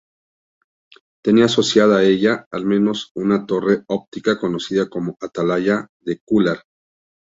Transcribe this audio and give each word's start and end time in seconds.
Tenía 1.23 1.45
asociada 1.45 1.97
a 1.97 2.03
ella, 2.03 2.47
al 2.49 2.65
menos, 2.65 3.11
una 3.13 3.45
torre 3.45 3.83
óptica, 3.87 4.39
conocida 4.39 4.89
como 4.89 5.15
Atalaya 5.21 5.89
de 5.99 6.19
Cúllar. 6.25 6.63